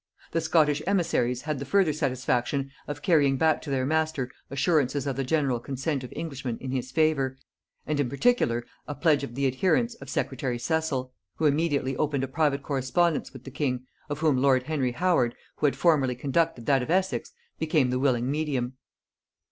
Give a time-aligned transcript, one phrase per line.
[0.31, 5.15] The Scottish emissaries had the further satisfaction of carrying back to their master assurances of
[5.15, 7.37] the general consent of Englishmen in his favor,
[7.85, 12.27] and in particular a pledge of the adherence of secretary Cecil, who immediately opened a
[12.27, 16.81] private correspondence with the king, of which lord Henry Howard, who had formerly conducted that
[16.81, 18.73] of Essex, became the willing medium.